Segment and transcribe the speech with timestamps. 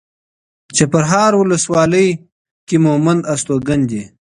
[0.75, 2.09] چپرهار ولسوالۍ
[2.67, 4.01] کې مومند استوګن دي.